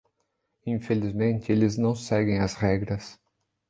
Infelizmente 0.65 1.51
eles 1.51 1.77
não 1.77 1.93
seguem 1.93 2.39
as 2.39 2.55
regras. 2.55 3.19